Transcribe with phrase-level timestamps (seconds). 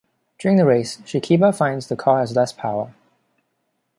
[0.39, 2.95] During the race, Shikiba finds the car has less power.